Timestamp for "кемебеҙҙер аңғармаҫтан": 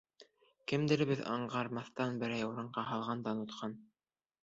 0.73-2.19